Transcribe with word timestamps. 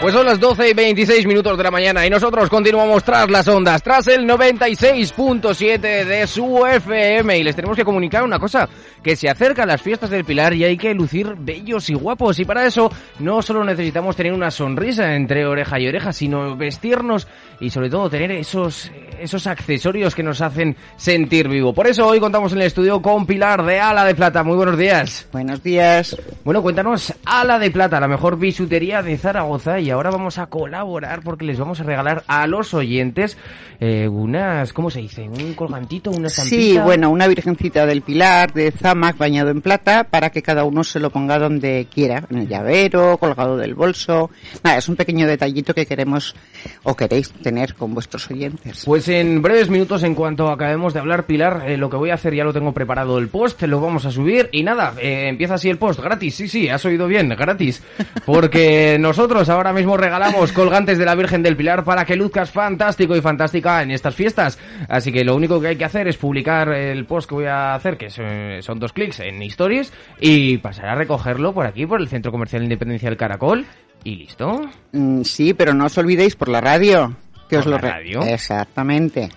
Pues 0.00 0.14
son 0.14 0.26
las 0.26 0.38
12 0.38 0.70
y 0.70 0.74
26 0.74 1.26
minutos 1.26 1.58
de 1.58 1.64
la 1.64 1.72
mañana 1.72 2.06
y 2.06 2.10
nosotros 2.10 2.48
continuamos 2.48 3.02
tras 3.02 3.28
las 3.28 3.48
ondas, 3.48 3.82
tras 3.82 4.06
el 4.06 4.28
96.7 4.28 6.04
de 6.04 6.26
su 6.28 6.64
FM 6.64 7.36
y 7.36 7.42
les 7.42 7.56
tenemos 7.56 7.76
que 7.76 7.84
comunicar 7.84 8.22
una 8.22 8.38
cosa, 8.38 8.68
que 9.02 9.16
se 9.16 9.28
acercan 9.28 9.66
las 9.66 9.82
fiestas 9.82 10.08
del 10.08 10.24
Pilar 10.24 10.54
y 10.54 10.62
hay 10.62 10.76
que 10.76 10.94
lucir 10.94 11.34
bellos 11.36 11.90
y 11.90 11.94
guapos 11.94 12.38
y 12.38 12.44
para 12.44 12.64
eso 12.64 12.92
no 13.18 13.42
solo 13.42 13.64
necesitamos 13.64 14.14
tener 14.14 14.32
una 14.32 14.52
sonrisa 14.52 15.16
entre 15.16 15.44
oreja 15.44 15.80
y 15.80 15.88
oreja, 15.88 16.12
sino 16.12 16.56
vestirnos 16.56 17.26
y 17.58 17.70
sobre 17.70 17.90
todo 17.90 18.08
tener 18.08 18.30
esos, 18.30 18.92
esos 19.18 19.48
accesorios 19.48 20.14
que 20.14 20.22
nos 20.22 20.40
hacen 20.40 20.76
sentir 20.96 21.48
vivo. 21.48 21.74
Por 21.74 21.88
eso 21.88 22.06
hoy 22.06 22.20
contamos 22.20 22.52
en 22.52 22.60
el 22.60 22.68
estudio 22.68 23.02
con 23.02 23.26
Pilar 23.26 23.64
de 23.64 23.80
Ala 23.80 24.04
de 24.04 24.14
Plata. 24.14 24.44
Muy 24.44 24.56
buenos 24.56 24.78
días. 24.78 25.26
Buenos 25.32 25.60
días. 25.60 26.16
Bueno, 26.44 26.62
cuéntanos, 26.62 27.12
Ala 27.24 27.58
de 27.58 27.72
Plata, 27.72 27.98
la 27.98 28.06
mejor 28.06 28.38
bisutería 28.38 29.02
de 29.02 29.18
Zaragoza 29.18 29.80
y 29.80 29.87
ahora 29.90 30.10
vamos 30.10 30.38
a 30.38 30.46
colaborar 30.46 31.22
porque 31.22 31.44
les 31.44 31.58
vamos 31.58 31.80
a 31.80 31.84
regalar 31.84 32.24
a 32.26 32.46
los 32.46 32.74
oyentes 32.74 33.36
eh, 33.80 34.08
unas, 34.08 34.72
¿cómo 34.72 34.90
se 34.90 35.00
dice? 35.00 35.28
Un 35.28 35.54
colgantito, 35.54 36.10
una 36.10 36.26
estampita. 36.26 36.56
Sí, 36.56 36.78
bueno, 36.78 37.10
una 37.10 37.28
virgencita 37.28 37.86
del 37.86 38.02
Pilar 38.02 38.52
de 38.52 38.72
Zamac 38.72 39.16
bañado 39.16 39.50
en 39.50 39.60
plata 39.60 40.04
para 40.04 40.30
que 40.30 40.42
cada 40.42 40.64
uno 40.64 40.82
se 40.82 40.98
lo 41.00 41.10
ponga 41.10 41.38
donde 41.38 41.86
quiera, 41.92 42.24
en 42.30 42.38
el 42.38 42.48
llavero, 42.48 43.18
colgado 43.18 43.56
del 43.56 43.74
bolso. 43.74 44.30
Nada, 44.64 44.78
es 44.78 44.88
un 44.88 44.96
pequeño 44.96 45.26
detallito 45.26 45.74
que 45.74 45.86
queremos 45.86 46.34
o 46.82 46.96
queréis 46.96 47.30
tener 47.30 47.74
con 47.74 47.94
vuestros 47.94 48.30
oyentes. 48.30 48.82
Pues 48.84 49.08
en 49.08 49.42
breves 49.42 49.70
minutos, 49.70 50.02
en 50.02 50.14
cuanto 50.14 50.48
acabemos 50.48 50.92
de 50.92 51.00
hablar, 51.00 51.26
Pilar, 51.26 51.64
eh, 51.66 51.76
lo 51.76 51.88
que 51.88 51.96
voy 51.96 52.10
a 52.10 52.14
hacer 52.14 52.34
ya 52.34 52.44
lo 52.44 52.52
tengo 52.52 52.72
preparado 52.72 53.18
el 53.18 53.28
post, 53.28 53.62
lo 53.62 53.80
vamos 53.80 54.04
a 54.04 54.10
subir 54.10 54.48
y 54.52 54.62
nada, 54.62 54.94
eh, 55.00 55.28
empieza 55.28 55.54
así 55.54 55.68
el 55.68 55.78
post, 55.78 56.00
gratis, 56.00 56.34
sí, 56.34 56.48
sí, 56.48 56.68
has 56.68 56.84
oído 56.84 57.06
bien, 57.06 57.28
gratis, 57.28 57.82
porque 58.24 58.96
nosotros 59.00 59.48
ahora 59.48 59.72
mismo 59.72 59.77
regalamos 59.86 60.52
colgantes 60.52 60.98
de 60.98 61.04
la 61.04 61.14
Virgen 61.14 61.42
del 61.42 61.56
Pilar 61.56 61.84
para 61.84 62.04
que 62.04 62.16
luzcas 62.16 62.50
fantástico 62.50 63.16
y 63.16 63.20
fantástica 63.20 63.82
en 63.82 63.90
estas 63.90 64.14
fiestas. 64.14 64.58
Así 64.88 65.12
que 65.12 65.24
lo 65.24 65.36
único 65.36 65.60
que 65.60 65.68
hay 65.68 65.76
que 65.76 65.84
hacer 65.84 66.08
es 66.08 66.16
publicar 66.16 66.68
el 66.70 67.06
post 67.06 67.28
que 67.28 67.34
voy 67.34 67.46
a 67.46 67.74
hacer, 67.74 67.96
que 67.96 68.10
son 68.10 68.78
dos 68.78 68.92
clics 68.92 69.20
en 69.20 69.42
Stories, 69.42 69.92
y 70.20 70.58
pasar 70.58 70.86
a 70.86 70.94
recogerlo 70.94 71.52
por 71.52 71.66
aquí, 71.66 71.86
por 71.86 72.00
el 72.00 72.08
Centro 72.08 72.32
Comercial 72.32 72.62
Independencia 72.62 73.08
del 73.08 73.18
Caracol, 73.18 73.66
y 74.04 74.16
listo. 74.16 74.62
Mm, 74.92 75.22
sí, 75.22 75.54
pero 75.54 75.74
no 75.74 75.86
os 75.86 75.98
olvidéis 75.98 76.36
por 76.36 76.48
la 76.48 76.60
radio. 76.60 77.16
Que 77.48 77.56
¿Por 77.56 77.60
os 77.60 77.66
lo 77.66 77.72
la 77.72 77.78
radio? 77.78 78.22
Exactamente. 78.22 79.28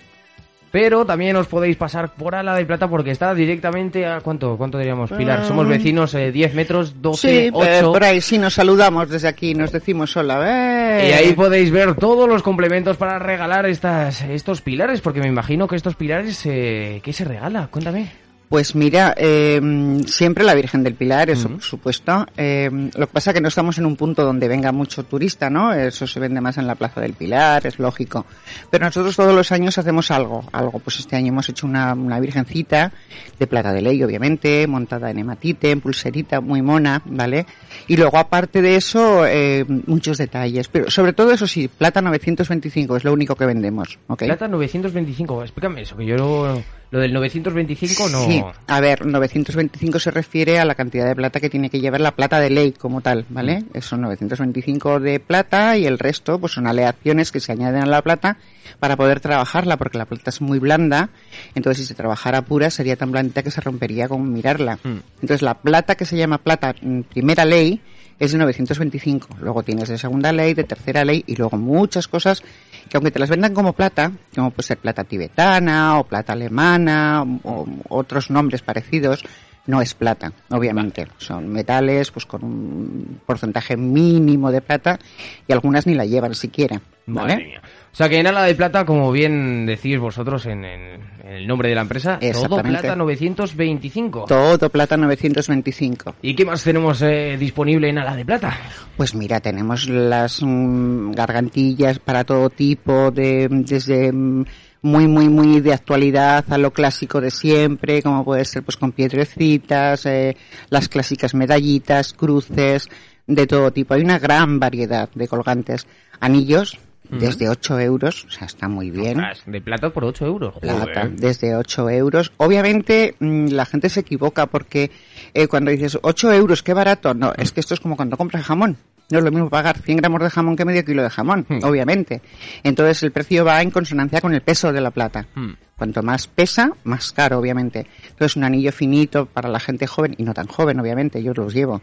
Pero 0.71 1.05
también 1.05 1.35
os 1.35 1.47
podéis 1.47 1.75
pasar 1.75 2.13
por 2.13 2.33
Ala 2.33 2.55
de 2.55 2.65
Plata 2.65 2.87
porque 2.87 3.11
está 3.11 3.33
directamente 3.35 4.05
a... 4.05 4.21
¿Cuánto, 4.21 4.57
cuánto 4.57 4.77
diríamos, 4.77 5.11
Pilar? 5.11 5.41
Mm. 5.41 5.47
Somos 5.47 5.67
vecinos, 5.67 6.13
eh, 6.13 6.31
10 6.31 6.53
metros, 6.53 7.01
12, 7.01 7.27
Sí, 7.27 7.37
eh, 7.47 7.51
8... 7.53 7.91
por 7.91 8.03
ahí 8.03 8.21
sí 8.21 8.37
nos 8.37 8.53
saludamos 8.53 9.09
desde 9.09 9.27
aquí, 9.27 9.53
nos 9.53 9.71
decimos 9.71 10.15
hola. 10.15 10.39
¡eh! 10.45 11.09
Y 11.09 11.11
ahí 11.11 11.33
podéis 11.33 11.71
ver 11.71 11.95
todos 11.95 12.27
los 12.29 12.41
complementos 12.41 12.95
para 12.95 13.19
regalar 13.19 13.65
estas, 13.65 14.21
estos 14.21 14.61
pilares, 14.61 15.01
porque 15.01 15.19
me 15.19 15.27
imagino 15.27 15.67
que 15.67 15.75
estos 15.75 15.95
pilares, 15.95 16.45
eh, 16.45 17.01
¿qué 17.03 17.11
se 17.11 17.25
regala? 17.25 17.67
Cuéntame. 17.67 18.20
Pues 18.51 18.75
mira, 18.75 19.15
eh, 19.15 19.61
siempre 20.07 20.43
la 20.43 20.53
Virgen 20.53 20.83
del 20.83 20.95
Pilar, 20.95 21.29
eso 21.29 21.47
por 21.47 21.61
supuesto. 21.61 22.25
Eh, 22.35 22.69
lo 22.97 23.07
que 23.07 23.13
pasa 23.13 23.29
es 23.29 23.35
que 23.35 23.39
no 23.39 23.47
estamos 23.47 23.77
en 23.77 23.85
un 23.85 23.95
punto 23.95 24.25
donde 24.25 24.49
venga 24.49 24.73
mucho 24.73 25.05
turista, 25.05 25.49
¿no? 25.49 25.71
Eso 25.73 26.05
se 26.05 26.19
vende 26.19 26.41
más 26.41 26.57
en 26.57 26.67
la 26.67 26.75
Plaza 26.75 26.99
del 26.99 27.13
Pilar, 27.13 27.65
es 27.65 27.79
lógico. 27.79 28.25
Pero 28.69 28.83
nosotros 28.83 29.15
todos 29.15 29.33
los 29.33 29.53
años 29.53 29.77
hacemos 29.77 30.11
algo, 30.11 30.43
algo. 30.51 30.79
Pues 30.79 30.99
este 30.99 31.15
año 31.15 31.29
hemos 31.29 31.47
hecho 31.47 31.65
una, 31.65 31.93
una 31.93 32.19
Virgencita 32.19 32.91
de 33.39 33.47
plata 33.47 33.71
de 33.71 33.83
ley, 33.83 34.03
obviamente, 34.03 34.67
montada 34.67 35.09
en 35.09 35.19
hematite, 35.19 35.71
en 35.71 35.79
pulserita, 35.79 36.41
muy 36.41 36.61
mona, 36.61 37.01
¿vale? 37.05 37.45
Y 37.87 37.95
luego 37.95 38.17
aparte 38.17 38.61
de 38.61 38.75
eso, 38.75 39.25
eh, 39.25 39.63
muchos 39.87 40.17
detalles. 40.17 40.67
Pero 40.67 40.91
sobre 40.91 41.13
todo 41.13 41.31
eso 41.31 41.47
sí, 41.47 41.69
plata 41.69 42.01
925 42.01 42.97
es 42.97 43.05
lo 43.05 43.13
único 43.13 43.33
que 43.37 43.45
vendemos, 43.45 43.97
¿ok? 44.07 44.23
Plata 44.25 44.49
925, 44.49 45.41
explícame 45.43 45.83
eso, 45.83 45.95
que 45.95 46.05
yo 46.05 46.17
lo, 46.17 46.61
lo 46.91 46.99
del 46.99 47.13
925 47.13 48.09
no... 48.09 48.25
Sí, 48.25 48.40
a 48.67 48.79
ver, 48.79 49.05
925 49.05 49.99
se 49.99 50.11
refiere 50.11 50.59
a 50.59 50.65
la 50.65 50.75
cantidad 50.75 51.05
de 51.05 51.15
plata 51.15 51.39
que 51.39 51.49
tiene 51.49 51.69
que 51.69 51.79
llevar 51.79 52.01
la 52.01 52.11
plata 52.11 52.39
de 52.39 52.49
ley 52.49 52.71
como 52.71 53.01
tal, 53.01 53.25
¿vale? 53.29 53.63
Son 53.81 54.01
925 54.01 54.99
de 54.99 55.19
plata 55.19 55.77
y 55.77 55.85
el 55.85 55.99
resto 55.99 56.39
pues 56.39 56.53
son 56.53 56.67
aleaciones 56.67 57.31
que 57.31 57.39
se 57.39 57.51
añaden 57.51 57.83
a 57.83 57.87
la 57.87 58.01
plata 58.01 58.37
para 58.79 58.95
poder 58.95 59.19
trabajarla 59.19 59.77
porque 59.77 59.97
la 59.97 60.05
plata 60.05 60.29
es 60.29 60.41
muy 60.41 60.59
blanda, 60.59 61.09
entonces 61.55 61.83
si 61.83 61.87
se 61.87 61.95
trabajara 61.95 62.41
pura 62.41 62.69
sería 62.69 62.95
tan 62.95 63.11
blandita 63.11 63.43
que 63.43 63.51
se 63.51 63.61
rompería 63.61 64.07
con 64.07 64.31
mirarla. 64.31 64.79
Mm. 64.83 64.97
Entonces 65.21 65.41
la 65.41 65.55
plata 65.55 65.95
que 65.95 66.05
se 66.05 66.17
llama 66.17 66.37
plata 66.37 66.75
mm, 66.81 67.01
primera 67.01 67.45
ley 67.45 67.81
es 68.21 68.31
de 68.31 68.37
925. 68.37 69.29
Luego 69.41 69.63
tienes 69.63 69.89
de 69.89 69.97
segunda 69.97 70.31
ley, 70.31 70.53
de 70.53 70.63
tercera 70.63 71.03
ley 71.03 71.23
y 71.25 71.35
luego 71.35 71.57
muchas 71.57 72.07
cosas 72.07 72.43
que 72.87 72.95
aunque 72.95 73.09
te 73.09 73.17
las 73.17 73.31
vendan 73.31 73.55
como 73.55 73.73
plata, 73.73 74.11
como 74.35 74.51
puede 74.51 74.67
ser 74.67 74.77
plata 74.77 75.03
tibetana 75.03 75.99
o 75.99 76.03
plata 76.03 76.33
alemana 76.33 77.23
o, 77.43 77.65
otros 77.89 78.29
nombres 78.29 78.61
parecidos, 78.61 79.23
no 79.65 79.81
es 79.81 79.95
plata, 79.95 80.31
obviamente. 80.51 81.07
Son 81.17 81.49
metales 81.49 82.11
pues 82.11 82.27
con 82.27 82.43
un 82.43 83.21
porcentaje 83.25 83.75
mínimo 83.75 84.51
de 84.51 84.61
plata 84.61 84.99
y 85.47 85.51
algunas 85.51 85.87
ni 85.87 85.95
la 85.95 86.05
llevan 86.05 86.35
siquiera, 86.35 86.79
¿vale? 87.07 87.33
Madre 87.33 87.45
mía. 87.47 87.61
O 87.91 87.95
sea 87.95 88.07
que 88.07 88.19
en 88.19 88.27
Ala 88.27 88.43
de 88.43 88.55
Plata, 88.55 88.85
como 88.85 89.11
bien 89.11 89.65
decís 89.65 89.99
vosotros 89.99 90.45
en, 90.45 90.63
en- 90.63 91.01
en 91.23 91.33
el 91.33 91.47
nombre 91.47 91.69
de 91.69 91.75
la 91.75 91.81
empresa, 91.81 92.17
todo. 92.33 92.57
Plata 92.81 92.95
925. 92.95 94.25
Todo 94.27 94.69
plata 94.69 94.97
925. 94.97 96.15
¿Y 96.21 96.33
qué 96.35 96.45
más 96.45 96.63
tenemos 96.63 97.01
eh, 97.01 97.35
disponible 97.39 97.89
en 97.89 97.97
Ala 97.99 98.15
de 98.15 98.25
Plata? 98.25 98.57
Pues 98.97 99.13
mira, 99.15 99.39
tenemos 99.39 99.87
las 99.87 100.41
mm, 100.41 101.11
gargantillas 101.11 101.99
para 101.99 102.23
todo 102.23 102.49
tipo, 102.49 103.11
de, 103.11 103.47
desde 103.49 104.11
mm, 104.11 104.45
muy, 104.83 105.07
muy, 105.07 105.29
muy 105.29 105.59
de 105.61 105.73
actualidad 105.73 106.45
a 106.51 106.57
lo 106.57 106.71
clásico 106.71 107.21
de 107.21 107.29
siempre, 107.31 108.01
como 108.01 108.23
puede 108.25 108.45
ser 108.45 108.63
pues 108.63 108.77
con 108.77 108.91
piedrecitas, 108.93 110.05
eh, 110.05 110.35
las 110.69 110.87
clásicas 110.89 111.33
medallitas, 111.33 112.13
cruces, 112.13 112.89
de 113.27 113.47
todo 113.47 113.71
tipo. 113.71 113.93
Hay 113.93 114.01
una 114.01 114.17
gran 114.19 114.59
variedad 114.59 115.09
de 115.13 115.27
colgantes. 115.27 115.87
Anillos, 116.19 116.77
desde 117.11 117.49
8 117.49 117.79
euros, 117.79 118.25
o 118.25 118.31
sea, 118.31 118.47
está 118.47 118.67
muy 118.67 118.89
bien. 118.89 119.19
Ostras, 119.19 119.43
De 119.45 119.61
plata 119.61 119.89
por 119.89 120.05
8 120.05 120.25
euros. 120.25 120.55
Plata, 120.59 120.79
Joder. 120.79 121.15
desde 121.15 121.55
8 121.55 121.89
euros. 121.89 122.31
Obviamente 122.37 123.15
mm, 123.19 123.47
la 123.47 123.65
gente 123.65 123.89
se 123.89 123.99
equivoca 123.99 124.47
porque 124.47 124.91
eh, 125.33 125.47
cuando 125.47 125.71
dices 125.71 125.99
8 126.01 126.33
euros, 126.33 126.63
qué 126.63 126.73
barato. 126.73 127.13
No, 127.13 127.33
es 127.37 127.51
que 127.51 127.59
esto 127.59 127.73
es 127.73 127.79
como 127.79 127.95
cuando 127.95 128.17
compras 128.17 128.45
jamón. 128.45 128.77
No 129.11 129.19
es 129.19 129.23
lo 129.25 129.31
mismo 129.31 129.49
pagar 129.49 129.77
100 129.77 129.97
gramos 129.97 130.21
de 130.21 130.29
jamón 130.29 130.55
que 130.55 130.65
medio 130.65 130.83
kilo 130.85 131.03
de 131.03 131.09
jamón, 131.09 131.45
Hmm. 131.47 131.59
obviamente. 131.63 132.21
Entonces 132.63 133.03
el 133.03 133.11
precio 133.11 133.45
va 133.45 133.61
en 133.61 133.71
consonancia 133.71 134.21
con 134.21 134.33
el 134.33 134.41
peso 134.41 134.71
de 134.71 134.81
la 134.81 134.91
plata. 134.91 135.27
Hmm. 135.35 135.51
Cuanto 135.77 136.03
más 136.03 136.27
pesa, 136.27 136.71
más 136.83 137.11
caro, 137.11 137.39
obviamente. 137.39 137.87
Entonces 138.09 138.35
un 138.35 138.43
anillo 138.43 138.71
finito 138.71 139.25
para 139.25 139.49
la 139.49 139.59
gente 139.59 139.87
joven, 139.87 140.15
y 140.17 140.23
no 140.23 140.33
tan 140.33 140.47
joven, 140.47 140.79
obviamente, 140.79 141.21
yo 141.23 141.33
los 141.33 141.53
llevo, 141.53 141.81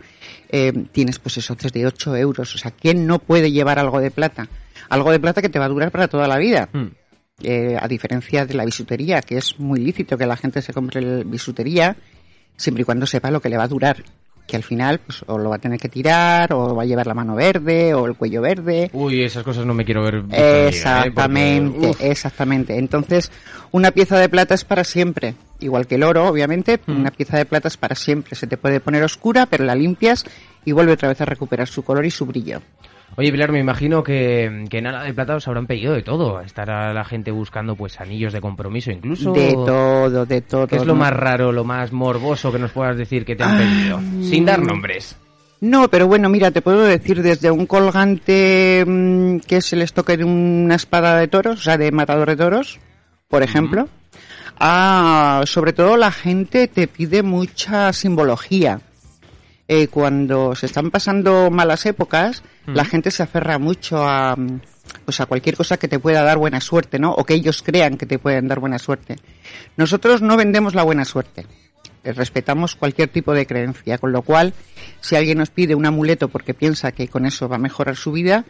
eh, 0.49 0.73
tienes 0.93 1.19
pues 1.19 1.37
eso, 1.39 1.55
desde 1.61 1.85
8 1.87 2.17
euros. 2.17 2.55
O 2.55 2.59
sea, 2.59 2.71
¿quién 2.71 3.07
no 3.07 3.19
puede 3.19 3.51
llevar 3.51 3.79
algo 3.79 4.01
de 4.01 4.11
plata? 4.11 4.49
Algo 4.89 5.11
de 5.11 5.21
plata 5.21 5.43
que 5.43 5.49
te 5.49 5.59
va 5.59 5.67
a 5.67 5.69
durar 5.69 5.91
para 5.91 6.09
toda 6.09 6.29
la 6.29 6.39
vida. 6.39 6.69
Hmm. 6.73 6.87
Eh, 7.43 7.77
a 7.81 7.87
diferencia 7.87 8.47
de 8.47 8.55
la 8.55 8.65
bisutería, 8.65 9.21
que 9.21 9.37
es 9.37 9.61
muy 9.61 9.79
lícito 9.81 10.17
que 10.19 10.27
la 10.27 10.37
gente 10.37 10.61
se 10.61 10.73
compre 10.73 11.01
el 11.01 11.25
bisutería, 11.25 11.97
siempre 12.57 12.83
y 12.83 12.85
cuando 12.85 13.07
sepa 13.07 13.31
lo 13.31 13.41
que 13.41 13.49
le 13.49 13.57
va 13.57 13.65
a 13.65 13.69
durar. 13.69 14.03
Que 14.49 14.57
al 14.57 14.63
final, 14.65 14.99
pues, 14.99 15.23
o 15.27 15.37
lo 15.37 15.51
va 15.51 15.57
a 15.57 15.59
tener 15.59 15.79
que 15.79 15.91
tirar, 15.91 16.55
o 16.55 16.75
va 16.75 16.83
a 16.83 16.87
llevar 16.87 17.07
la 17.07 17.13
mano 17.13 17.35
verde, 17.37 17.93
o 17.93 18.07
el 18.07 18.15
cuello 18.17 18.41
verde. 18.41 18.89
Uy, 18.95 19.23
esas 19.23 19.45
cosas 19.45 19.67
no 19.67 19.75
me 19.75 19.85
quiero 19.85 20.03
ver. 20.03 20.23
vida, 20.23 20.39
¿eh? 20.39 20.69
Exactamente, 20.69 21.89
Porque, 21.89 22.11
exactamente. 22.11 22.79
Entonces, 22.79 23.31
una 23.73 23.91
pieza 23.91 24.19
de 24.19 24.29
plata 24.31 24.55
es 24.55 24.65
para 24.65 24.85
siempre. 24.85 25.35
Igual 25.61 25.87
que 25.87 25.97
el 25.97 26.03
oro, 26.03 26.27
obviamente, 26.27 26.81
Mm. 26.87 27.01
una 27.01 27.11
pieza 27.11 27.37
de 27.37 27.45
plata 27.45 27.69
es 27.69 27.77
para 27.77 27.95
siempre. 27.95 28.35
Se 28.37 28.47
te 28.47 28.57
puede 28.57 28.81
poner 28.81 29.03
oscura, 29.03 29.47
pero 29.47 29.65
la 29.65 29.75
limpias 29.75 30.25
y 30.65 30.73
vuelve 30.73 30.93
otra 30.93 31.09
vez 31.09 31.21
a 31.21 31.25
recuperar 31.27 31.69
su 31.69 31.83
color 31.83 32.07
y 32.07 32.11
su 32.11 32.25
brillo. 32.27 32.63
Oye, 33.17 33.33
Pilar, 33.33 33.51
me 33.51 33.59
imagino 33.59 34.03
que, 34.03 34.67
que 34.71 34.79
en 34.79 34.87
Ala 34.87 35.03
de 35.03 35.13
Plata 35.13 35.37
os 35.37 35.49
habrán 35.49 35.67
pedido 35.67 35.93
de 35.93 36.03
todo. 36.03 36.41
Estará 36.41 36.93
la 36.93 37.05
gente 37.05 37.31
buscando 37.31 37.75
pues 37.75 38.01
anillos 38.01 38.33
de 38.33 38.41
compromiso 38.41 38.91
incluso. 38.93 39.33
De 39.33 39.53
todo, 39.53 40.25
de 40.25 40.41
todo. 40.41 40.67
¿Qué 40.67 40.77
es 40.77 40.87
lo 40.87 40.95
más 40.95 41.13
raro, 41.13 41.51
lo 41.51 41.65
más 41.65 41.93
morboso 41.93 42.53
que 42.53 42.59
nos 42.59 42.71
puedas 42.71 42.97
decir 42.97 43.25
que 43.25 43.35
te 43.35 43.43
han 43.43 43.59
pedido? 43.59 44.01
Sin 44.23 44.45
dar 44.45 44.61
nombres. 44.63 45.17
No, 45.61 45.89
pero 45.89 46.07
bueno, 46.07 46.29
mira, 46.29 46.53
te 46.53 46.63
puedo 46.63 46.85
decir 46.85 47.23
desde 47.23 47.51
un 47.51 47.67
colgante 47.67 48.85
mm, 48.87 49.39
que 49.41 49.57
es 49.57 49.73
el 49.73 49.83
estoque 49.83 50.17
de 50.17 50.25
una 50.25 50.77
espada 50.77 51.17
de 51.17 51.27
toros, 51.27 51.59
o 51.59 51.63
sea, 51.63 51.77
de 51.77 51.91
matador 51.91 52.29
de 52.29 52.37
toros, 52.37 52.79
por 53.29 53.43
ejemplo, 53.43 53.89
a 54.61 55.43
sobre 55.47 55.73
todo 55.73 55.97
la 55.97 56.13
gente 56.13 56.69
te 56.69 56.87
pide 56.87 57.25
mucha 57.25 57.93
simbología. 57.93 58.81
Eh, 59.69 59.89
cuando 59.89 60.55
se 60.57 60.67
están 60.67 60.91
pasando 60.91 61.51
malas 61.51 61.85
épocas, 61.87 62.43
Mm. 62.67 62.75
la 62.75 62.85
gente 62.85 63.11
se 63.11 63.23
aferra 63.23 63.59
mucho 63.59 64.03
a, 64.07 64.35
mm, 64.37 64.61
pues 65.05 65.21
a 65.21 65.27
cualquier 65.27 65.57
cosa 65.57 65.77
que 65.79 65.89
te 65.89 65.99
pueda 65.99 66.23
dar 66.23 66.37
buena 66.39 66.61
suerte, 66.61 66.99
¿no? 66.99 67.13
O 67.13 67.25
que 67.25 67.35
ellos 67.35 67.63
crean 67.63 67.97
que 67.97 68.05
te 68.07 68.19
pueden 68.19 68.47
dar 68.49 68.61
buena 68.61 68.79
suerte. 68.79 69.17
Nosotros 69.77 70.21
no 70.23 70.37
vendemos 70.37 70.75
la 70.75 70.83
buena 70.83 71.05
suerte. 71.05 71.47
Eh, 72.05 72.13
Respetamos 72.13 72.75
cualquier 72.77 73.09
tipo 73.09 73.33
de 73.33 73.47
creencia, 73.47 73.97
con 73.99 74.13
lo 74.13 74.23
cual, 74.23 74.53
si 75.01 75.17
alguien 75.17 75.39
nos 75.39 75.51
pide 75.51 75.75
un 75.75 75.87
amuleto 75.87 76.29
porque 76.29 76.53
piensa 76.55 76.93
que 76.93 77.09
con 77.09 77.25
eso 77.27 77.49
va 77.49 77.57
a 77.57 77.59
mejorar 77.59 77.97
su 77.97 78.13
vida, 78.13 78.45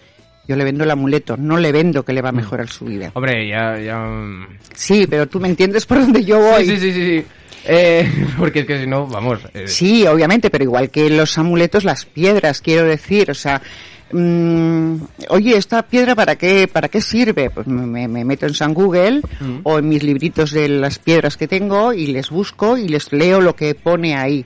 yo 0.49 0.56
le 0.56 0.65
vendo 0.65 0.83
el 0.85 0.91
amuleto, 0.91 1.37
no 1.37 1.59
le 1.59 1.71
vendo 1.71 2.03
que 2.05 2.12
le 2.12 2.23
Mm. 2.23 2.25
va 2.25 2.29
a 2.31 2.33
mejorar 2.33 2.69
su 2.69 2.87
vida. 2.87 3.11
Hombre, 3.15 3.47
ya... 3.47 3.79
ya... 3.79 3.99
mm. 3.99 4.47
Sí, 4.75 5.06
pero 5.09 5.27
tú 5.29 5.39
me 5.39 5.49
entiendes 5.49 5.87
por 5.87 5.99
dónde 6.00 6.25
yo 6.25 6.41
voy. 6.41 6.65
Sí, 6.67 6.77
sí, 6.79 6.93
sí, 6.93 7.06
sí. 7.21 7.25
Eh, 7.67 8.11
porque 8.39 8.61
es 8.61 8.67
que 8.67 8.81
si 8.81 8.87
no, 8.87 9.06
vamos... 9.06 9.41
eh, 9.55 9.69
Sí, 9.69 10.06
obviamente, 10.06 10.49
pero 10.50 10.65
igual 10.65 10.91
que 10.91 11.11
los 11.11 11.37
amuletos, 11.39 11.85
las 11.85 12.05
piedras, 12.06 12.61
quiero 12.62 12.85
decir, 12.87 13.31
o 13.31 13.35
sea, 13.35 13.61
mm, 14.12 14.95
oye, 15.29 15.56
esta 15.56 15.83
piedra 15.83 16.15
para 16.15 16.37
qué, 16.37 16.67
para 16.69 16.89
qué 16.89 17.00
sirve? 17.00 17.50
Pues 17.50 17.67
me, 17.67 18.09
me 18.09 18.25
meto 18.25 18.47
en 18.47 18.55
San 18.55 18.73
Google 18.75 19.21
Mm. 19.41 19.59
o 19.65 19.79
en 19.79 19.89
mis 19.89 20.03
libritos 20.03 20.50
de 20.53 20.69
las 20.69 20.99
piedras 20.99 21.37
que 21.37 21.47
tengo 21.49 21.93
y 21.93 22.06
les 22.06 22.31
busco 22.31 22.77
y 22.79 22.89
les 22.89 23.12
leo 23.12 23.41
lo 23.41 23.55
que 23.55 23.75
pone 23.75 24.17
ahí. 24.17 24.45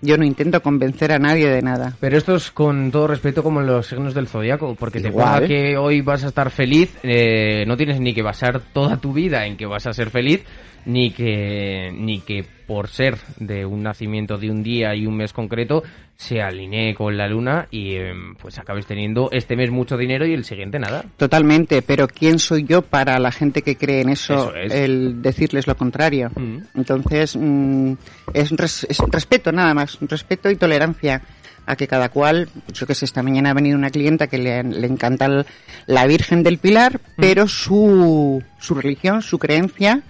Yo 0.00 0.16
no 0.16 0.24
intento 0.24 0.62
convencer 0.62 1.12
a 1.12 1.18
nadie 1.18 1.48
de 1.48 1.62
nada. 1.62 1.96
Pero 2.00 2.16
esto 2.16 2.36
es 2.36 2.50
con 2.50 2.90
todo 2.90 3.06
respeto 3.08 3.42
como 3.42 3.60
los 3.60 3.86
signos 3.86 4.14
del 4.14 4.28
zodiaco, 4.28 4.74
porque 4.74 5.00
te 5.00 5.08
Igual. 5.08 5.34
ponga 5.34 5.46
que 5.48 5.76
hoy 5.76 6.00
vas 6.00 6.24
a 6.24 6.28
estar 6.28 6.50
feliz, 6.50 6.96
eh, 7.02 7.64
no 7.66 7.76
tienes 7.76 8.00
ni 8.00 8.14
que 8.14 8.22
basar 8.22 8.60
toda 8.72 8.98
tu 8.98 9.12
vida 9.12 9.46
en 9.46 9.56
que 9.56 9.66
vas 9.66 9.86
a 9.86 9.92
ser 9.92 10.10
feliz, 10.10 10.44
ni 10.86 11.10
que 11.10 11.90
ni 11.92 12.20
que 12.20 12.44
por 12.68 12.86
ser 12.88 13.16
de 13.38 13.64
un 13.66 13.82
nacimiento 13.82 14.36
de 14.38 14.50
un 14.50 14.62
día 14.62 14.94
y 14.94 15.06
un 15.06 15.16
mes 15.16 15.32
concreto 15.32 15.82
se 16.16 16.42
alinee 16.42 16.94
con 16.94 17.16
la 17.16 17.26
luna 17.26 17.66
y 17.70 17.94
eh, 17.94 18.12
pues 18.40 18.58
acabes 18.58 18.84
teniendo 18.86 19.30
este 19.32 19.56
mes 19.56 19.70
mucho 19.70 19.96
dinero 19.96 20.26
y 20.26 20.34
el 20.34 20.44
siguiente 20.44 20.78
nada. 20.78 21.04
Totalmente, 21.16 21.80
pero 21.82 22.06
¿quién 22.06 22.38
soy 22.38 22.64
yo 22.64 22.82
para 22.82 23.18
la 23.18 23.32
gente 23.32 23.62
que 23.62 23.76
cree 23.76 24.02
en 24.02 24.10
eso, 24.10 24.50
Eso 24.50 24.54
es. 24.54 24.72
el 24.74 25.22
decirles 25.22 25.66
lo 25.66 25.76
contrario? 25.76 26.30
Mm. 26.36 26.58
Entonces, 26.76 27.36
mm, 27.40 27.92
es, 28.34 28.50
res- 28.50 28.86
es 28.90 28.98
respeto 29.10 29.50
nada 29.50 29.72
más, 29.74 29.98
respeto 30.02 30.50
y 30.50 30.56
tolerancia 30.56 31.22
a 31.66 31.76
que 31.76 31.86
cada 31.88 32.08
cual, 32.10 32.48
yo 32.74 32.86
que 32.86 32.94
sé, 32.94 33.04
esta 33.06 33.22
mañana 33.22 33.50
ha 33.50 33.54
venido 33.54 33.76
una 33.78 33.90
clienta 33.90 34.26
que 34.26 34.38
le, 34.38 34.62
le 34.62 34.86
encanta 34.86 35.24
el- 35.26 35.46
la 35.86 36.06
Virgen 36.06 36.42
del 36.42 36.58
Pilar, 36.58 37.00
pero 37.16 37.48
su, 37.48 38.42
su 38.58 38.74
religión, 38.74 39.22
su 39.22 39.38
creencia, 39.38 40.02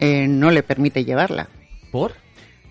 eh, 0.00 0.28
no 0.28 0.50
le 0.52 0.62
permite 0.62 1.04
llevarla. 1.04 1.48
¿Por? 1.90 2.12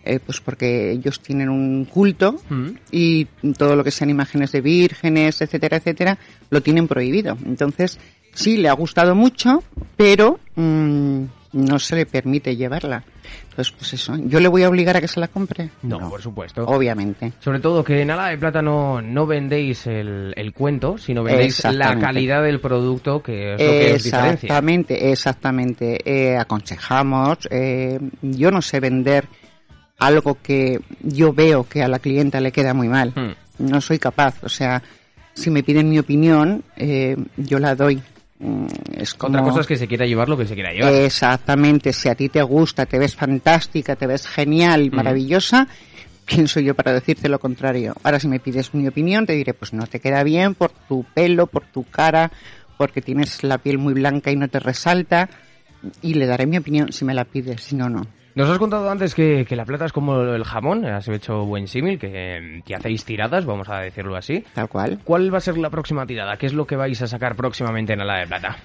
Eh, 0.04 0.20
pues 0.26 0.40
porque 0.40 0.92
ellos 0.92 1.20
tienen 1.20 1.50
un 1.50 1.84
culto 1.86 2.40
Mm. 2.50 2.70
y 2.92 3.26
todo 3.58 3.76
lo 3.76 3.84
que 3.84 3.92
sean 3.92 4.10
imágenes 4.10 4.52
de 4.54 4.62
vírgenes, 4.62 5.42
etcétera, 5.42 5.78
etcétera, 5.78 6.18
lo 6.50 6.62
tienen 6.62 6.88
prohibido. 6.88 7.38
Entonces, 7.46 8.00
sí, 8.34 8.56
le 8.58 8.70
ha 8.70 8.74
gustado 8.74 9.16
mucho, 9.16 9.64
pero 9.98 10.40
mm, 10.56 11.24
no 11.58 11.80
se 11.80 11.96
le 11.96 12.06
permite 12.06 12.56
llevarla. 12.56 13.04
Entonces, 13.50 13.74
pues 13.78 13.94
eso, 13.94 14.16
¿yo 14.18 14.40
le 14.40 14.48
voy 14.48 14.64
a 14.64 14.70
obligar 14.70 14.96
a 14.96 15.02
que 15.02 15.08
se 15.08 15.20
la 15.20 15.28
compre? 15.28 15.72
No, 15.82 16.10
por 16.10 16.22
supuesto. 16.22 16.64
Obviamente. 16.66 17.34
Sobre 17.40 17.60
todo 17.60 17.84
que 17.84 18.02
en 18.02 18.12
Ala 18.12 18.28
de 18.30 18.38
Plata 18.38 18.62
no, 18.62 19.02
no 19.02 19.26
vendéis 19.26 19.88
el, 19.88 20.34
el 20.36 20.54
cuento, 20.54 20.98
sino 20.98 21.24
vendéis 21.24 21.64
la 21.66 21.98
calidad 22.00 22.44
del 22.44 22.60
producto, 22.62 23.22
que 23.24 23.56
es 23.56 23.60
lo 23.60 23.72
que 23.72 23.94
os 23.96 24.04
diferencia. 24.04 24.48
Exactamente, 24.48 25.12
exactamente. 25.12 26.00
Eh, 26.06 26.38
aconsejamos. 26.38 27.40
eh, 27.50 28.00
yo 28.22 28.52
no 28.52 28.62
sé 28.62 28.80
vender 28.80 29.28
algo 30.00 30.38
que 30.42 30.80
yo 31.02 31.34
veo 31.34 31.68
que 31.68 31.82
a 31.82 31.88
la 31.88 32.00
clienta 32.00 32.40
le 32.40 32.52
queda 32.52 32.74
muy 32.74 32.88
mal. 32.88 33.14
Hmm. 33.16 33.34
No 33.58 33.82
soy 33.82 33.98
capaz. 33.98 34.36
O 34.44 34.50
sea, 34.50 34.84
si 35.34 35.50
me 35.50 35.64
piden 35.64 35.90
mi 35.90 35.98
opinión, 35.98 36.64
eh, 36.76 37.18
yo 37.38 37.58
la 37.60 37.74
doy. 37.76 38.02
Mm, 38.40 38.66
Es 38.98 39.14
como... 39.16 39.34
Otra 39.38 39.44
cosa 39.50 39.62
es 39.62 39.68
que 39.68 39.76
se 39.78 39.88
quiera 39.88 40.06
llevar 40.06 40.30
lo 40.30 40.38
que 40.38 40.46
se 40.46 40.54
quiera 40.54 40.72
llevar. 40.72 40.94
Exactamente, 40.94 41.92
si 41.94 42.08
a 42.10 42.16
ti 42.16 42.30
te 42.30 42.42
gusta, 42.44 42.86
te 42.86 43.00
ves 43.00 43.16
fantástica, 43.16 43.96
te 43.96 44.08
ves 44.08 44.28
genial 44.28 44.92
Mm. 44.92 44.96
maravillosa, 44.96 45.68
¿quién 46.26 46.48
soy 46.48 46.66
yo 46.66 46.76
para 46.76 46.94
decirte 46.94 47.30
lo 47.30 47.40
contrario? 47.40 47.96
Ahora 48.04 48.20
si 48.20 48.28
me 48.28 48.40
pides 48.40 48.74
mi 48.74 48.88
opinión, 48.88 49.26
te 49.26 49.34
diré, 49.34 49.54
pues 49.54 49.74
no 49.74 49.88
te 49.88 50.00
queda 50.00 50.24
bien 50.24 50.54
por 50.56 50.72
tu 50.88 51.04
pelo, 51.16 51.48
por 51.48 51.66
tu 51.66 51.84
cara, 51.84 52.32
porque 52.78 53.02
tienes 53.02 53.44
la 53.44 53.58
piel 53.58 53.80
muy 53.80 53.94
blanca 53.96 54.30
y 54.32 54.36
no 54.36 54.48
te 54.50 54.60
resalta, 54.60 55.30
y 56.02 56.14
le 56.14 56.26
daré 56.28 56.46
mi 56.46 56.58
opinión 56.58 56.92
si 56.92 57.06
me 57.06 57.14
la 57.14 57.26
pides, 57.26 57.62
si 57.64 57.76
no, 57.76 57.90
no. 57.90 58.06
Nos 58.38 58.52
has 58.52 58.60
contado 58.60 58.88
antes 58.88 59.16
que, 59.16 59.48
que 59.50 59.56
la 59.56 59.66
plata 59.66 59.86
es 59.86 59.92
como 59.92 60.22
el 60.22 60.44
jamón, 60.44 60.86
has 60.86 61.08
hecho 61.08 61.44
buen 61.44 61.68
símil, 61.68 61.98
que, 61.98 62.62
que 62.64 62.76
hacéis 62.76 63.04
tiradas, 63.04 63.46
vamos 63.46 63.68
a 63.68 63.80
decirlo 63.80 64.16
así. 64.16 64.44
Tal 64.54 64.70
cual. 64.70 65.00
¿Cuál 65.04 65.34
va 65.34 65.40
a 65.40 65.42
ser 65.42 65.58
la 65.58 65.72
próxima 65.72 66.06
tirada? 66.06 66.38
¿Qué 66.38 66.46
es 66.46 66.54
lo 66.54 66.68
que 66.68 66.76
vais 66.76 67.02
a 67.02 67.08
sacar 67.08 67.36
próximamente 67.36 67.94
en 67.94 68.02
Ala 68.02 68.20
de 68.20 68.28
Plata? 68.28 68.58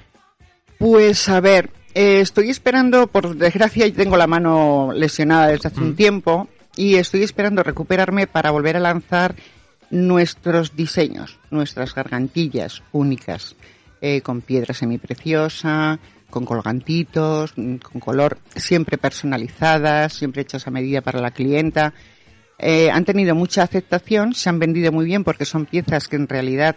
Pues 0.77 1.27
a 1.31 1.41
ver, 1.41 1.71
eh, 1.95 2.21
estoy 2.21 2.51
esperando, 2.51 3.07
por 3.07 3.35
desgracia, 3.35 3.87
yo 3.87 3.95
tengo 3.95 4.19
la 4.19 4.27
mano 4.27 4.91
lesionada 4.95 5.47
desde 5.47 5.69
hace 5.69 5.81
un 5.81 5.97
tiempo 5.97 6.49
y 6.77 6.97
estoy 6.97 7.23
esperando 7.23 7.63
recuperarme 7.63 8.27
para 8.27 8.51
volver 8.51 8.77
a 8.77 8.81
lanzar 8.81 9.35
nuestros 9.89 10.77
diseños, 10.77 11.39
nuestras 11.51 11.95
gargantillas 11.95 12.83
únicas, 12.93 13.57
eh, 14.03 14.21
con 14.21 14.43
piedra 14.43 14.75
semipreciosa, 14.75 15.99
con 16.33 16.47
colgantitos, 16.47 17.53
mm, 17.55 17.77
con 17.77 18.01
color 18.01 18.39
siempre 18.57 18.99
personalizadas, 18.99 20.15
siempre 20.15 20.43
hechas 20.43 20.67
a 20.67 20.73
medida 20.73 21.03
para 21.03 21.21
la 21.21 21.31
clienta. 21.31 21.93
Eh, 22.59 22.91
han 22.91 23.05
tenido 23.05 23.35
mucha 23.35 23.63
aceptación, 23.63 24.35
se 24.35 24.49
han 24.49 24.59
vendido 24.59 24.91
muy 24.91 25.05
bien 25.05 25.23
porque 25.23 25.45
son 25.45 25.67
piezas 25.67 26.09
que 26.09 26.17
en 26.17 26.27
realidad 26.27 26.75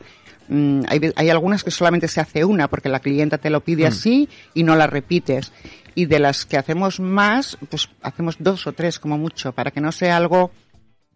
mm, 0.50 0.82
hay, 0.88 1.30
algunas 1.30 1.64
que 1.64 1.72
solamente 1.72 2.08
se 2.08 2.20
hace 2.20 2.44
una 2.44 2.68
porque 2.68 2.90
la 2.90 3.00
clienta 3.00 3.38
te 3.38 3.50
lo 3.50 3.62
pide 3.62 3.88
así 3.88 4.30
y 4.54 4.64
no 4.64 4.76
la 4.76 4.88
repites. 4.88 5.54
Y 5.96 6.06
de 6.06 6.20
las 6.20 6.46
que 6.46 6.58
hacemos 6.58 7.00
más, 7.00 7.58
pues 7.70 7.90
hacemos 8.02 8.36
dos 8.38 8.68
o 8.68 8.74
tres 8.74 9.00
como 9.00 9.18
mucho 9.18 9.54
para 9.54 9.72
que 9.72 9.80
no 9.80 9.94
sea 9.94 10.18
algo 10.18 10.52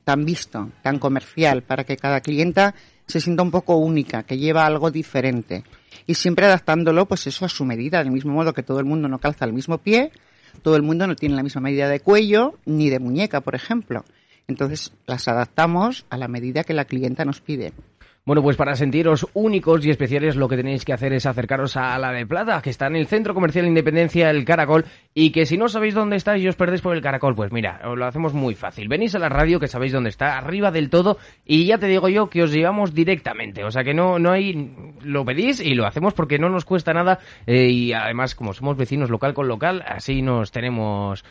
tan 0.05 0.23
visto, 0.23 0.71
tan 0.81 0.97
comercial, 0.97 1.61
para 1.63 1.83
que 1.83 1.97
cada 1.97 2.21
clienta 2.21 2.73
se 3.05 3.19
sienta 3.19 3.43
un 3.43 3.51
poco 3.51 3.75
única, 3.75 4.23
que 4.23 4.37
lleva 4.37 4.65
algo 4.65 4.89
diferente. 4.89 5.65
Y 6.09 6.15
siempre 6.15 6.47
adaptándolo, 6.47 7.05
pues 7.05 7.27
eso 7.27 7.45
a 7.45 7.49
su 7.49 7.65
medida, 7.65 7.99
del 7.99 8.11
mismo 8.11 8.33
modo 8.33 8.51
que 8.51 8.63
todo 8.63 8.79
el 8.79 8.85
mundo 8.85 9.07
no 9.07 9.19
calza 9.19 9.45
el 9.45 9.53
mismo 9.53 9.77
pie, 9.77 10.11
todo 10.63 10.75
el 10.75 10.81
mundo 10.81 11.05
no 11.05 11.15
tiene 11.15 11.35
la 11.35 11.43
misma 11.43 11.61
medida 11.61 11.87
de 11.87 11.99
cuello 11.99 12.57
ni 12.65 12.89
de 12.89 12.97
muñeca, 12.97 13.41
por 13.41 13.53
ejemplo. 13.53 14.03
Entonces 14.47 14.91
las 15.05 15.27
adaptamos 15.27 16.07
a 16.09 16.17
la 16.17 16.27
medida 16.27 16.63
que 16.63 16.73
la 16.73 16.85
clienta 16.85 17.25
nos 17.25 17.41
pide. 17.41 17.73
Bueno, 18.25 18.43
pues 18.43 18.57
para 18.57 18.75
sentiros 18.75 19.25
únicos 19.33 19.83
y 19.85 19.89
especiales 19.89 20.35
lo 20.35 20.47
que 20.47 20.57
tenéis 20.57 20.85
que 20.85 20.93
hacer 20.93 21.13
es 21.13 21.25
acercaros 21.25 21.77
a 21.77 21.97
la 21.97 22.11
de 22.11 22.27
Plata, 22.27 22.61
que 22.61 22.69
está 22.69 22.87
en 22.87 22.95
el 22.95 23.07
Centro 23.07 23.33
Comercial 23.33 23.65
Independencia, 23.65 24.29
el 24.29 24.45
Caracol, 24.45 24.85
y 25.13 25.31
que 25.31 25.45
si 25.45 25.57
no 25.57 25.67
sabéis 25.67 25.95
dónde 25.95 26.17
está 26.17 26.37
y 26.37 26.47
os 26.47 26.55
perdéis 26.55 26.81
por 26.81 26.95
el 26.95 27.01
Caracol, 27.01 27.33
pues 27.33 27.51
mira, 27.51 27.81
os 27.85 27.97
lo 27.97 28.05
hacemos 28.05 28.33
muy 28.33 28.53
fácil. 28.53 28.87
Venís 28.87 29.15
a 29.15 29.19
la 29.19 29.29
radio, 29.29 29.59
que 29.59 29.67
sabéis 29.67 29.93
dónde 29.93 30.09
está, 30.09 30.37
arriba 30.37 30.69
del 30.69 30.89
todo, 30.89 31.17
y 31.43 31.65
ya 31.65 31.79
te 31.79 31.87
digo 31.87 32.07
yo 32.09 32.29
que 32.29 32.43
os 32.43 32.51
llevamos 32.51 32.93
directamente. 32.93 33.63
O 33.63 33.71
sea 33.71 33.83
que 33.83 33.93
no, 33.93 34.19
no 34.19 34.31
hay... 34.31 34.75
Lo 35.01 35.25
pedís 35.25 35.59
y 35.59 35.73
lo 35.73 35.87
hacemos 35.87 36.13
porque 36.13 36.37
no 36.37 36.49
nos 36.49 36.65
cuesta 36.65 36.93
nada, 36.93 37.19
eh, 37.47 37.69
y 37.69 37.93
además 37.93 38.35
como 38.35 38.53
somos 38.53 38.77
vecinos 38.77 39.09
local 39.09 39.33
con 39.33 39.47
local, 39.47 39.83
así 39.87 40.21
nos 40.21 40.51
tenemos 40.51 41.23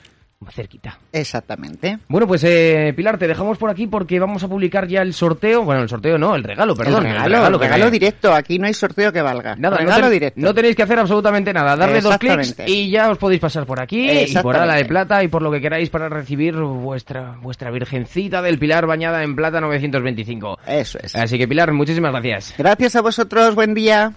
cerquita. 0.50 0.98
Exactamente. 1.12 1.98
Bueno, 2.08 2.26
pues 2.26 2.44
eh, 2.44 2.92
Pilar, 2.96 3.18
te 3.18 3.26
dejamos 3.26 3.58
por 3.58 3.70
aquí 3.70 3.86
porque 3.86 4.20
vamos 4.20 4.42
a 4.44 4.48
publicar 4.48 4.86
ya 4.86 5.02
el 5.02 5.12
sorteo. 5.12 5.64
Bueno, 5.64 5.82
el 5.82 5.88
sorteo 5.88 6.16
no, 6.16 6.34
el 6.36 6.44
regalo, 6.44 6.74
perdón. 6.76 7.04
el 7.06 7.12
regalo, 7.12 7.46
el 7.48 7.58
regalo 7.60 7.84
me- 7.86 7.90
directo. 7.90 8.32
Aquí 8.32 8.58
no 8.58 8.66
hay 8.66 8.74
sorteo 8.74 9.12
que 9.12 9.20
valga. 9.20 9.56
Nada, 9.56 9.78
regalo 9.78 9.96
no, 9.98 10.04
ten- 10.04 10.12
directo. 10.12 10.40
no 10.40 10.54
tenéis 10.54 10.76
que 10.76 10.82
hacer 10.84 10.98
absolutamente 10.98 11.52
nada. 11.52 11.76
Darle 11.76 12.00
dos 12.00 12.16
clics 12.18 12.54
y 12.66 12.90
ya 12.90 13.10
os 13.10 13.18
podéis 13.18 13.40
pasar 13.40 13.66
por 13.66 13.80
aquí 13.80 14.08
y 14.10 14.34
por 14.38 14.56
ala 14.56 14.74
de 14.76 14.84
plata 14.84 15.22
y 15.24 15.28
por 15.28 15.42
lo 15.42 15.50
que 15.50 15.60
queráis 15.60 15.90
para 15.90 16.08
recibir 16.08 16.54
vuestra 16.56 17.36
vuestra 17.42 17.70
virgencita 17.70 18.40
del 18.40 18.58
Pilar 18.58 18.86
bañada 18.86 19.22
en 19.24 19.34
plata 19.34 19.60
925. 19.60 20.58
Eso 20.66 20.98
es. 21.02 21.14
Así 21.16 21.36
que 21.36 21.48
Pilar, 21.48 21.72
muchísimas 21.72 22.12
gracias. 22.12 22.54
Gracias 22.56 22.94
a 22.96 23.00
vosotros. 23.02 23.54
Buen 23.54 23.74
día. 23.74 24.12